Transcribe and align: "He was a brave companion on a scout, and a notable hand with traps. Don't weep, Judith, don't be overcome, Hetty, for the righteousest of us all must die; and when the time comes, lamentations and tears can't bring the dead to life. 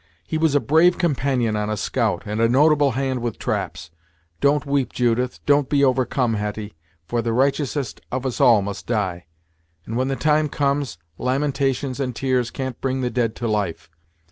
"He 0.25 0.39
was 0.39 0.55
a 0.55 0.59
brave 0.59 0.97
companion 0.97 1.55
on 1.55 1.69
a 1.69 1.77
scout, 1.77 2.23
and 2.25 2.41
a 2.41 2.49
notable 2.49 2.93
hand 2.93 3.21
with 3.21 3.37
traps. 3.37 3.91
Don't 4.39 4.65
weep, 4.65 4.91
Judith, 4.91 5.39
don't 5.45 5.69
be 5.69 5.83
overcome, 5.85 6.33
Hetty, 6.33 6.75
for 7.05 7.21
the 7.21 7.33
righteousest 7.33 8.01
of 8.11 8.25
us 8.25 8.41
all 8.41 8.63
must 8.63 8.87
die; 8.87 9.27
and 9.85 9.95
when 9.95 10.07
the 10.07 10.15
time 10.15 10.49
comes, 10.49 10.97
lamentations 11.19 11.99
and 11.99 12.15
tears 12.15 12.49
can't 12.49 12.81
bring 12.81 13.01
the 13.01 13.11
dead 13.11 13.35
to 13.35 13.47
life. 13.47 13.91